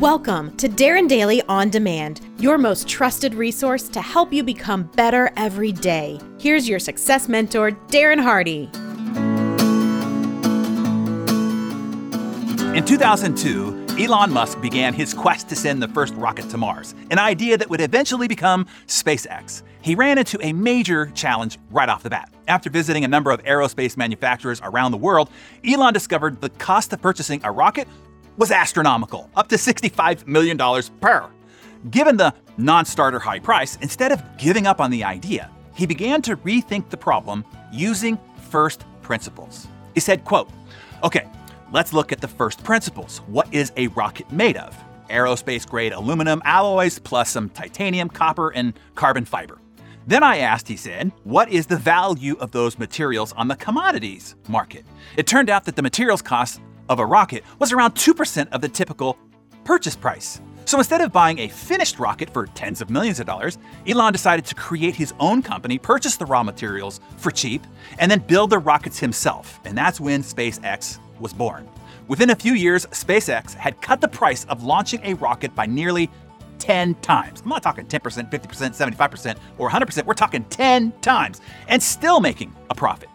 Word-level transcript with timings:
Welcome 0.00 0.56
to 0.56 0.66
Darren 0.66 1.06
Daily 1.10 1.42
On 1.42 1.68
Demand, 1.68 2.22
your 2.38 2.56
most 2.56 2.88
trusted 2.88 3.34
resource 3.34 3.86
to 3.90 4.00
help 4.00 4.32
you 4.32 4.42
become 4.42 4.84
better 4.96 5.30
every 5.36 5.72
day. 5.72 6.18
Here's 6.38 6.66
your 6.66 6.78
success 6.78 7.28
mentor, 7.28 7.72
Darren 7.88 8.18
Hardy. 8.18 8.70
In 12.74 12.82
2002, 12.86 13.98
Elon 13.98 14.32
Musk 14.32 14.58
began 14.62 14.94
his 14.94 15.12
quest 15.12 15.50
to 15.50 15.54
send 15.54 15.82
the 15.82 15.88
first 15.88 16.14
rocket 16.14 16.48
to 16.48 16.56
Mars, 16.56 16.94
an 17.10 17.18
idea 17.18 17.58
that 17.58 17.68
would 17.68 17.82
eventually 17.82 18.26
become 18.26 18.66
SpaceX. 18.86 19.62
He 19.82 19.94
ran 19.94 20.16
into 20.16 20.38
a 20.40 20.54
major 20.54 21.10
challenge 21.14 21.58
right 21.70 21.90
off 21.90 22.02
the 22.02 22.08
bat. 22.08 22.32
After 22.48 22.70
visiting 22.70 23.04
a 23.04 23.08
number 23.08 23.30
of 23.32 23.42
aerospace 23.44 23.98
manufacturers 23.98 24.62
around 24.64 24.92
the 24.92 24.98
world, 24.98 25.28
Elon 25.62 25.92
discovered 25.92 26.40
the 26.40 26.48
cost 26.48 26.90
of 26.94 27.02
purchasing 27.02 27.42
a 27.44 27.52
rocket 27.52 27.86
was 28.36 28.50
astronomical, 28.50 29.30
up 29.36 29.48
to 29.48 29.56
$65 29.56 30.26
million 30.26 30.58
per. 31.00 31.30
Given 31.90 32.16
the 32.16 32.34
non 32.56 32.84
starter 32.84 33.18
high 33.18 33.38
price, 33.38 33.76
instead 33.82 34.12
of 34.12 34.22
giving 34.38 34.66
up 34.66 34.80
on 34.80 34.90
the 34.90 35.04
idea, 35.04 35.50
he 35.74 35.86
began 35.86 36.22
to 36.22 36.36
rethink 36.38 36.90
the 36.90 36.96
problem 36.96 37.44
using 37.72 38.18
first 38.50 38.84
principles. 39.02 39.66
He 39.94 40.00
said, 40.00 40.24
quote, 40.24 40.50
Okay, 41.02 41.26
Let's 41.72 41.92
look 41.92 42.10
at 42.10 42.20
the 42.20 42.26
first 42.26 42.64
principles. 42.64 43.18
What 43.28 43.52
is 43.54 43.72
a 43.76 43.86
rocket 43.88 44.30
made 44.32 44.56
of? 44.56 44.76
Aerospace 45.08 45.68
grade 45.68 45.92
aluminum 45.92 46.42
alloys 46.44 46.98
plus 46.98 47.30
some 47.30 47.48
titanium, 47.48 48.08
copper, 48.08 48.50
and 48.50 48.74
carbon 48.96 49.24
fiber. 49.24 49.58
Then 50.06 50.24
I 50.24 50.38
asked, 50.38 50.66
he 50.66 50.76
said, 50.76 51.12
what 51.22 51.48
is 51.48 51.68
the 51.68 51.76
value 51.76 52.36
of 52.40 52.50
those 52.50 52.76
materials 52.76 53.32
on 53.34 53.46
the 53.46 53.54
commodities 53.54 54.34
market? 54.48 54.84
It 55.16 55.28
turned 55.28 55.48
out 55.48 55.64
that 55.66 55.76
the 55.76 55.82
materials 55.82 56.22
cost 56.22 56.60
of 56.90 56.98
a 56.98 57.06
rocket 57.06 57.44
was 57.58 57.72
around 57.72 57.94
2% 57.94 58.48
of 58.50 58.60
the 58.60 58.68
typical 58.68 59.16
purchase 59.64 59.96
price. 59.96 60.40
So 60.66 60.78
instead 60.78 61.00
of 61.00 61.12
buying 61.12 61.38
a 61.38 61.48
finished 61.48 61.98
rocket 61.98 62.30
for 62.30 62.46
tens 62.48 62.80
of 62.80 62.90
millions 62.90 63.18
of 63.18 63.26
dollars, 63.26 63.58
Elon 63.86 64.12
decided 64.12 64.44
to 64.46 64.54
create 64.54 64.94
his 64.94 65.14
own 65.18 65.40
company, 65.40 65.78
purchase 65.78 66.16
the 66.16 66.26
raw 66.26 66.42
materials 66.42 67.00
for 67.16 67.30
cheap, 67.30 67.66
and 67.98 68.10
then 68.10 68.18
build 68.20 68.50
the 68.50 68.58
rockets 68.58 68.98
himself. 68.98 69.60
And 69.64 69.78
that's 69.78 70.00
when 70.00 70.22
SpaceX 70.22 70.98
was 71.18 71.32
born. 71.32 71.68
Within 72.08 72.30
a 72.30 72.36
few 72.36 72.54
years, 72.54 72.86
SpaceX 72.86 73.54
had 73.54 73.80
cut 73.80 74.00
the 74.00 74.08
price 74.08 74.44
of 74.46 74.64
launching 74.64 75.00
a 75.04 75.14
rocket 75.14 75.54
by 75.54 75.66
nearly 75.66 76.10
10 76.58 76.94
times. 76.96 77.40
I'm 77.40 77.48
not 77.48 77.62
talking 77.62 77.86
10%, 77.86 78.30
50%, 78.30 78.30
75%, 78.30 79.38
or 79.58 79.70
100%. 79.70 80.04
We're 80.04 80.14
talking 80.14 80.44
10 80.44 80.92
times 81.00 81.40
and 81.68 81.82
still 81.82 82.20
making 82.20 82.54
a 82.68 82.74
profit. 82.74 83.08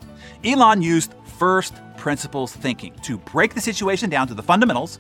Elon 0.44 0.82
used 0.82 1.14
first 1.38 1.74
principles 2.06 2.56
thinking 2.56 2.94
to 3.02 3.18
break 3.18 3.56
the 3.56 3.60
situation 3.60 4.12
down 4.12 4.28
to 4.28 4.36
the 4.36 4.44
fundamentals, 4.44 5.00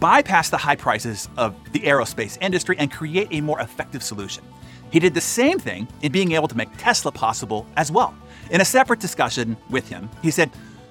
bypass 0.00 0.50
the 0.50 0.56
high 0.58 0.76
prices 0.76 1.30
of 1.38 1.54
the 1.72 1.80
aerospace 1.80 2.36
industry, 2.42 2.76
and 2.78 2.92
create 2.92 3.26
a 3.30 3.40
more 3.40 3.58
effective 3.60 4.02
solution. 4.02 4.44
He 4.90 4.98
did 4.98 5.14
the 5.14 5.20
same 5.22 5.58
thing 5.58 5.88
in 6.02 6.12
being 6.12 6.32
able 6.32 6.48
to 6.48 6.54
make 6.54 6.68
Tesla 6.76 7.10
possible 7.10 7.66
as 7.78 7.90
well. 7.90 8.14
In 8.50 8.60
a 8.60 8.66
separate 8.66 9.00
discussion 9.00 9.56
with 9.70 9.88
him, 9.88 10.10
he 10.20 10.30
said, 10.30 10.50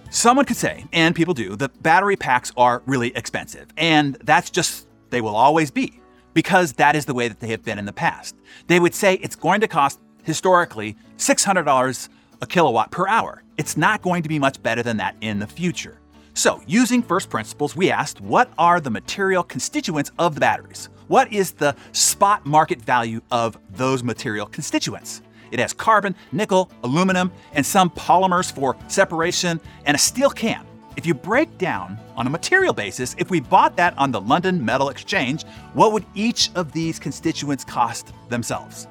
Someone 0.09 0.45
could 0.45 0.58
say, 0.58 0.84
and 0.94 1.16
people 1.16 1.36
do, 1.36 1.56
that 1.58 1.84
battery 1.84 2.16
packs 2.16 2.52
are 2.58 2.81
really 2.88 3.16
expensive. 3.16 3.68
And 3.78 4.16
that's 4.23 4.50
just, 4.50 4.88
they 5.12 5.22
will 5.22 5.36
always 5.36 5.70
be, 5.70 6.02
because 6.34 6.73
that 6.73 6.96
is 6.96 7.06
the 7.06 7.14
way 7.14 7.28
that 7.28 7.40
they 7.40 7.50
have 7.50 7.64
been 7.64 7.78
in 7.78 7.86
the 7.86 7.94
past. 7.94 8.36
They 8.66 8.80
would 8.80 8.96
say 8.96 9.14
it's 9.22 9.36
going 9.36 9.62
to 9.62 9.68
cost, 9.68 10.00
historically, 10.23 10.98
$600 11.18 12.09
a 12.42 12.47
kilowatt 12.47 12.92
per 12.92 13.08
hour. 13.08 13.44
It's 13.58 13.78
not 13.78 14.02
going 14.02 14.23
to 14.23 14.30
be 14.30 14.39
much 14.39 14.61
better 14.61 14.84
than 14.84 14.97
that 14.97 15.16
in 15.22 15.39
the 15.39 15.47
future. 15.47 16.00
So, 16.34 16.61
using 16.66 17.02
first 17.02 17.30
principles, 17.30 17.75
we 17.75 17.92
asked 17.92 18.22
what 18.22 18.52
are 18.58 18.80
the 18.80 18.89
material 18.89 19.44
constituents 19.44 20.11
of 20.17 20.34
the 20.34 20.39
batteries? 20.39 20.89
What 21.08 21.31
is 21.34 21.52
the 21.52 21.75
spot 21.92 22.45
market 22.45 22.81
value 22.81 23.22
of 23.31 23.58
those 23.72 24.02
material 24.02 24.45
constituents? 24.45 25.22
It 25.52 25.59
has 25.59 25.73
carbon, 25.73 26.16
nickel, 26.31 26.72
aluminum, 26.84 27.31
and 27.52 27.66
some 27.66 27.90
polymers 27.90 28.52
for 28.52 28.78
separation, 28.88 29.59
and 29.85 29.96
a 29.96 30.00
steel 30.00 30.29
can. 30.29 30.66
If 30.96 31.06
you 31.06 31.13
break 31.13 31.58
down 31.58 31.97
on 32.16 32.28
a 32.28 32.29
material 32.29 32.73
basis, 32.73 33.16
if 33.18 33.29
we 33.29 33.41
bought 33.41 33.75
that 33.78 33.97
on 33.97 34.12
the 34.12 34.22
London 34.22 34.63
Metal 34.63 34.90
Exchange, 34.90 35.44
what 35.73 35.91
would 35.91 36.06
each 36.16 36.50
of 36.56 36.72
these 36.72 37.00
constituents 37.00 37.63
cost 37.63 38.13
themselves? 38.29 38.88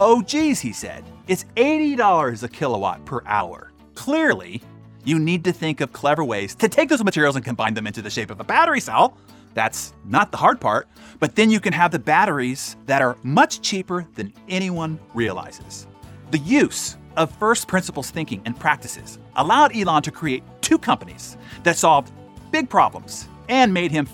Oh, 0.00 0.22
geez, 0.22 0.60
he 0.60 0.72
said, 0.72 1.04
it's 1.28 1.44
$80 1.56 2.42
a 2.42 2.48
kilowatt 2.48 3.04
per 3.04 3.22
hour. 3.26 3.70
Clearly, 3.94 4.62
you 5.04 5.18
need 5.18 5.44
to 5.44 5.52
think 5.52 5.80
of 5.80 5.92
clever 5.92 6.24
ways 6.24 6.54
to 6.56 6.68
take 6.68 6.88
those 6.88 7.04
materials 7.04 7.36
and 7.36 7.44
combine 7.44 7.74
them 7.74 7.86
into 7.86 8.02
the 8.02 8.10
shape 8.10 8.30
of 8.30 8.40
a 8.40 8.44
battery 8.44 8.80
cell. 8.80 9.16
That's 9.54 9.92
not 10.04 10.30
the 10.30 10.38
hard 10.38 10.60
part, 10.60 10.88
but 11.18 11.36
then 11.36 11.50
you 11.50 11.60
can 11.60 11.72
have 11.72 11.90
the 11.90 11.98
batteries 11.98 12.76
that 12.86 13.02
are 13.02 13.18
much 13.22 13.60
cheaper 13.60 14.06
than 14.14 14.32
anyone 14.48 14.98
realizes. 15.14 15.86
The 16.30 16.38
use 16.38 16.96
of 17.16 17.30
first 17.36 17.68
principles 17.68 18.10
thinking 18.10 18.40
and 18.46 18.58
practices 18.58 19.18
allowed 19.36 19.76
Elon 19.76 20.02
to 20.02 20.10
create 20.10 20.42
two 20.62 20.78
companies 20.78 21.36
that 21.64 21.76
solved 21.76 22.12
big 22.50 22.70
problems 22.70 23.28
and 23.48 23.74
made 23.74 23.90
him 23.90 24.06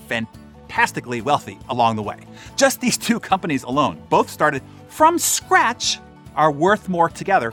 fantastically 0.69 1.21
wealthy 1.21 1.59
along 1.71 1.97
the 1.97 2.03
way. 2.03 2.19
Just 2.57 2.81
these 2.81 2.97
two 2.97 3.19
companies 3.19 3.63
alone, 3.63 4.01
both 4.09 4.29
started 4.29 4.63
from 4.89 5.19
scratch, 5.19 5.99
are 6.37 6.53
worth 6.53 6.89
more 6.89 7.09
together 7.09 7.53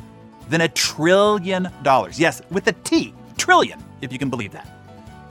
than 0.50 0.62
a 0.62 0.68
trillion 0.68 1.70
dollars. 1.82 2.20
Yes, 2.20 2.42
with 2.52 2.68
a 2.68 2.74
T, 2.84 3.14
trillion, 3.38 3.84
if 4.02 4.14
you 4.14 4.20
can 4.20 4.30
believe 4.30 4.52
that. 4.52 4.68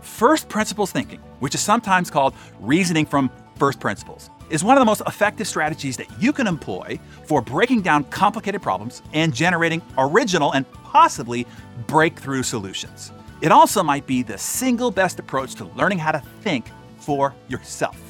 First 0.02 0.48
principles 0.48 0.90
thinking, 0.90 1.20
which 1.40 1.54
is 1.54 1.60
sometimes 1.60 2.10
called 2.10 2.34
reasoning 2.60 3.06
from 3.06 3.30
first 3.56 3.78
principles, 3.78 4.30
is 4.50 4.64
one 4.64 4.76
of 4.76 4.80
the 4.80 4.86
most 4.86 5.02
effective 5.06 5.46
strategies 5.46 5.96
that 5.96 6.08
you 6.20 6.32
can 6.32 6.46
employ 6.46 6.98
for 7.26 7.40
breaking 7.40 7.82
down 7.82 8.04
complicated 8.04 8.60
problems 8.60 9.02
and 9.12 9.32
generating 9.32 9.80
original 9.98 10.52
and 10.52 10.70
possibly 10.84 11.46
breakthrough 11.86 12.42
solutions. 12.42 13.12
It 13.40 13.52
also 13.52 13.82
might 13.82 14.06
be 14.06 14.22
the 14.22 14.38
single 14.38 14.90
best 14.90 15.18
approach 15.18 15.54
to 15.56 15.64
learning 15.76 15.98
how 15.98 16.12
to 16.12 16.22
think 16.42 16.66
for 17.04 17.34
yourself. 17.48 18.00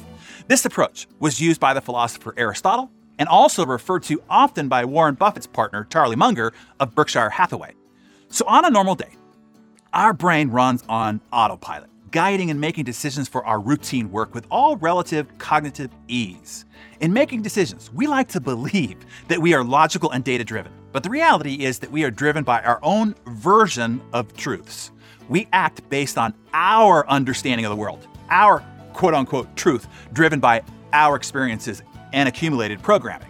This 0.47 0.65
approach 0.65 1.07
was 1.19 1.41
used 1.41 1.59
by 1.59 1.73
the 1.73 1.81
philosopher 1.81 2.33
Aristotle 2.37 2.91
and 3.17 3.29
also 3.29 3.65
referred 3.65 4.03
to 4.03 4.21
often 4.29 4.67
by 4.67 4.85
Warren 4.85 5.15
Buffett's 5.15 5.47
partner, 5.47 5.85
Charlie 5.89 6.15
Munger 6.15 6.53
of 6.79 6.95
Berkshire 6.95 7.29
Hathaway. 7.29 7.73
So, 8.29 8.45
on 8.47 8.65
a 8.65 8.69
normal 8.69 8.95
day, 8.95 9.15
our 9.93 10.13
brain 10.13 10.49
runs 10.49 10.83
on 10.89 11.21
autopilot 11.31 11.89
guiding 12.15 12.49
and 12.49 12.61
making 12.61 12.85
decisions 12.85 13.27
for 13.27 13.45
our 13.45 13.59
routine 13.59 14.09
work 14.09 14.33
with 14.33 14.47
all 14.49 14.77
relative 14.77 15.27
cognitive 15.37 15.91
ease. 16.07 16.63
In 17.01 17.11
making 17.11 17.41
decisions, 17.41 17.91
we 17.91 18.07
like 18.07 18.29
to 18.29 18.39
believe 18.39 18.95
that 19.27 19.41
we 19.41 19.53
are 19.53 19.65
logical 19.65 20.11
and 20.11 20.23
data 20.23 20.45
driven, 20.45 20.71
but 20.93 21.03
the 21.03 21.09
reality 21.09 21.65
is 21.65 21.79
that 21.79 21.91
we 21.91 22.05
are 22.05 22.11
driven 22.11 22.45
by 22.45 22.61
our 22.61 22.79
own 22.83 23.15
version 23.27 24.01
of 24.13 24.33
truths. 24.37 24.91
We 25.27 25.49
act 25.51 25.89
based 25.89 26.17
on 26.17 26.33
our 26.53 27.05
understanding 27.09 27.65
of 27.65 27.69
the 27.69 27.75
world, 27.75 28.07
our 28.29 28.63
quote 28.95 29.13
unquote 29.13 29.55
truth, 29.55 29.87
driven 30.13 30.39
by 30.39 30.63
our 30.93 31.15
experiences 31.15 31.83
and 32.13 32.27
accumulated 32.27 32.81
programming. 32.81 33.27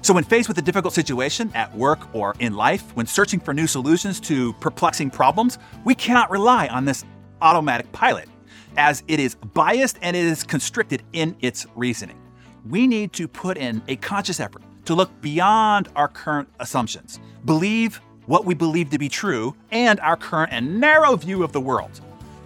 So, 0.00 0.12
when 0.12 0.24
faced 0.24 0.48
with 0.48 0.58
a 0.58 0.62
difficult 0.62 0.94
situation 0.94 1.52
at 1.54 1.72
work 1.76 2.12
or 2.12 2.34
in 2.40 2.54
life, 2.54 2.82
when 2.96 3.06
searching 3.06 3.38
for 3.38 3.54
new 3.54 3.68
solutions 3.68 4.18
to 4.20 4.52
perplexing 4.54 5.10
problems, 5.10 5.58
we 5.84 5.94
cannot 5.94 6.28
rely 6.28 6.66
on 6.66 6.84
this 6.84 7.04
automatic 7.40 7.92
pilot, 7.92 8.28
as 8.76 9.04
it 9.06 9.20
is 9.20 9.36
biased 9.36 9.98
and 10.02 10.16
it 10.16 10.24
is 10.24 10.42
constricted 10.42 11.04
in 11.12 11.36
its 11.40 11.66
reasoning. 11.76 12.18
We 12.68 12.88
need 12.88 13.12
to 13.12 13.28
put 13.28 13.56
in 13.56 13.80
a 13.86 13.94
conscious 13.96 14.40
effort 14.40 14.62
to 14.86 14.94
look 14.94 15.20
beyond 15.20 15.88
our 15.94 16.08
current 16.08 16.48
assumptions, 16.58 17.20
believe 17.44 18.00
what 18.26 18.44
we 18.44 18.54
believe 18.54 18.90
to 18.90 18.98
be 18.98 19.08
true, 19.08 19.54
and 19.70 20.00
our 20.00 20.16
current 20.16 20.52
and 20.52 20.80
narrow 20.80 21.14
view 21.14 21.44
of 21.44 21.52
the 21.52 21.60
world. 21.60 22.00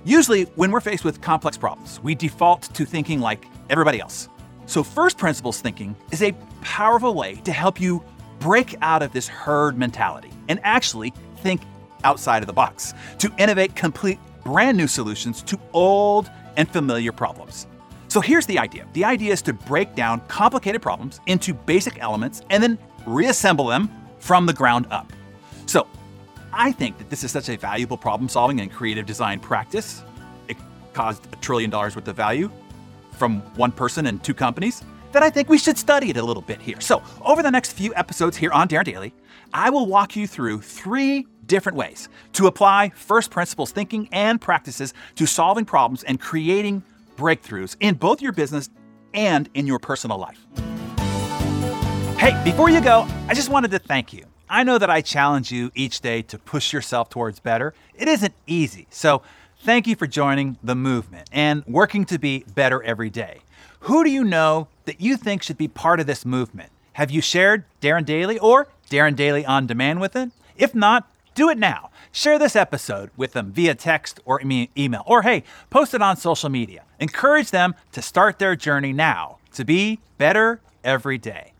Usually, 0.06 0.44
when 0.54 0.70
we're 0.70 0.80
faced 0.80 1.04
with 1.04 1.20
complex 1.20 1.56
problems, 1.56 1.98
we 2.00 2.14
default 2.14 2.62
to 2.74 2.84
thinking 2.84 3.18
like 3.18 3.44
everybody 3.68 4.00
else. 4.00 4.28
So, 4.66 4.84
first 4.84 5.18
principles 5.18 5.60
thinking 5.60 5.96
is 6.12 6.22
a 6.22 6.30
powerful 6.60 7.12
way 7.12 7.34
to 7.42 7.50
help 7.50 7.80
you 7.80 8.04
break 8.38 8.76
out 8.82 9.02
of 9.02 9.12
this 9.12 9.26
herd 9.26 9.76
mentality 9.76 10.30
and 10.48 10.60
actually 10.62 11.12
think 11.38 11.60
outside 12.04 12.40
of 12.40 12.46
the 12.46 12.52
box, 12.52 12.94
to 13.18 13.32
innovate 13.36 13.74
complete 13.74 14.20
brand 14.44 14.76
new 14.76 14.86
solutions 14.86 15.42
to 15.42 15.58
old 15.72 16.30
and 16.56 16.70
familiar 16.70 17.10
problems. 17.10 17.66
So 18.06 18.20
here's 18.20 18.46
the 18.46 18.60
idea 18.60 18.86
the 18.92 19.04
idea 19.04 19.32
is 19.32 19.42
to 19.42 19.52
break 19.52 19.96
down 19.96 20.20
complicated 20.28 20.82
problems 20.82 21.20
into 21.26 21.52
basic 21.52 21.98
elements 22.00 22.42
and 22.50 22.62
then 22.62 22.78
reassemble 23.06 23.66
them 23.66 23.90
from 24.20 24.46
the 24.46 24.52
ground 24.52 24.86
up. 24.92 25.12
So 25.66 25.88
I 26.58 26.72
think 26.72 26.96
that 26.96 27.10
this 27.10 27.22
is 27.22 27.30
such 27.30 27.50
a 27.50 27.56
valuable 27.58 27.98
problem 27.98 28.30
solving 28.30 28.60
and 28.60 28.72
creative 28.72 29.04
design 29.04 29.40
practice. 29.40 30.02
Caused 30.96 31.30
a 31.30 31.36
trillion 31.36 31.68
dollars 31.68 31.94
worth 31.94 32.08
of 32.08 32.16
value 32.16 32.50
from 33.12 33.40
one 33.56 33.70
person 33.70 34.06
and 34.06 34.24
two 34.24 34.34
companies 34.34 34.82
then 35.12 35.22
I 35.22 35.30
think 35.30 35.48
we 35.48 35.56
should 35.56 35.78
study 35.78 36.10
it 36.10 36.18
a 36.18 36.22
little 36.22 36.42
bit 36.42 36.60
here. 36.60 36.78
So, 36.78 37.02
over 37.24 37.42
the 37.42 37.50
next 37.50 37.72
few 37.72 37.94
episodes 37.94 38.36
here 38.36 38.52
on 38.52 38.68
Darren 38.68 38.84
Daily, 38.84 39.14
I 39.54 39.70
will 39.70 39.86
walk 39.86 40.14
you 40.14 40.26
through 40.26 40.60
three 40.60 41.26
different 41.46 41.78
ways 41.78 42.10
to 42.34 42.46
apply 42.48 42.90
first 42.90 43.30
principles 43.30 43.72
thinking 43.72 44.10
and 44.12 44.38
practices 44.38 44.92
to 45.14 45.24
solving 45.24 45.64
problems 45.64 46.02
and 46.02 46.20
creating 46.20 46.82
breakthroughs 47.16 47.76
in 47.80 47.94
both 47.94 48.20
your 48.20 48.32
business 48.32 48.68
and 49.14 49.48
in 49.54 49.66
your 49.66 49.78
personal 49.78 50.18
life. 50.18 50.44
Hey, 52.18 52.38
before 52.44 52.68
you 52.68 52.82
go, 52.82 53.08
I 53.28 53.32
just 53.32 53.48
wanted 53.48 53.70
to 53.70 53.78
thank 53.78 54.12
you. 54.12 54.26
I 54.50 54.64
know 54.64 54.76
that 54.76 54.90
I 54.90 55.00
challenge 55.00 55.50
you 55.50 55.70
each 55.74 56.02
day 56.02 56.20
to 56.22 56.38
push 56.38 56.74
yourself 56.74 57.08
towards 57.08 57.40
better. 57.40 57.72
It 57.94 58.06
isn't 58.06 58.34
easy. 58.46 58.86
So, 58.90 59.22
thank 59.60 59.86
you 59.86 59.96
for 59.96 60.06
joining 60.06 60.58
the 60.62 60.74
movement 60.74 61.28
and 61.32 61.64
working 61.66 62.04
to 62.06 62.18
be 62.18 62.44
better 62.54 62.82
every 62.82 63.10
day. 63.10 63.40
Who 63.80 64.04
do 64.04 64.10
you 64.10 64.24
know 64.24 64.68
that 64.84 65.00
you 65.00 65.16
think 65.16 65.42
should 65.42 65.58
be 65.58 65.68
part 65.68 66.00
of 66.00 66.06
this 66.06 66.24
movement? 66.24 66.70
Have 66.94 67.10
you 67.10 67.20
shared 67.20 67.64
Darren 67.80 68.04
Daily 68.04 68.38
or 68.38 68.68
Darren 68.90 69.14
Daily 69.14 69.44
on 69.44 69.66
Demand 69.66 70.00
with 70.00 70.16
it? 70.16 70.30
If 70.56 70.74
not, 70.74 71.10
do 71.34 71.50
it 71.50 71.58
now. 71.58 71.90
Share 72.10 72.38
this 72.38 72.56
episode 72.56 73.10
with 73.16 73.32
them 73.32 73.52
via 73.52 73.74
text 73.74 74.20
or 74.24 74.40
email, 74.42 75.02
or 75.06 75.22
hey, 75.22 75.44
post 75.68 75.92
it 75.92 76.00
on 76.00 76.16
social 76.16 76.48
media. 76.48 76.82
Encourage 76.98 77.50
them 77.50 77.74
to 77.92 78.00
start 78.00 78.38
their 78.38 78.56
journey 78.56 78.94
now 78.94 79.36
to 79.52 79.64
be 79.64 80.00
better 80.16 80.60
every 80.82 81.18
day. 81.18 81.52